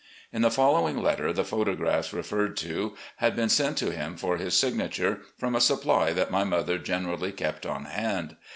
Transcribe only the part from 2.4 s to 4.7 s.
to had been sent to him for his